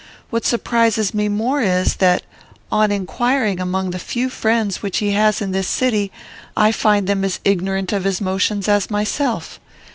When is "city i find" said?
5.67-7.05